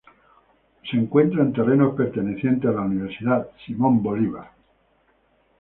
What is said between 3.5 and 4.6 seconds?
Simón Bolívar.